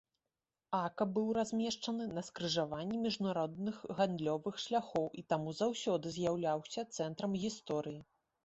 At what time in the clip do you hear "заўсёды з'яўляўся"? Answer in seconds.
5.61-6.81